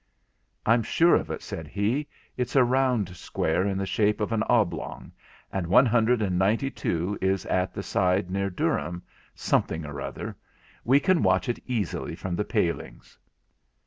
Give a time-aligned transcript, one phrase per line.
[0.65, 4.41] 'I'm sure of it,' said he; 'it's a round square in the shape of an
[4.49, 5.11] oblong,
[5.53, 9.03] and one hundred and ninety two is at the side near Durham
[9.35, 10.35] something or other;
[10.83, 13.19] we can watch it easily from the palings.'